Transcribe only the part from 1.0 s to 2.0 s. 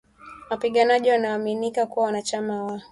wanaoaminika